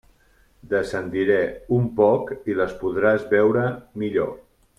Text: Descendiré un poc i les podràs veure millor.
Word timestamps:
Descendiré 0.71 1.37
un 1.77 1.85
poc 1.99 2.33
i 2.53 2.57
les 2.63 2.73
podràs 2.81 3.29
veure 3.35 3.67
millor. 4.05 4.35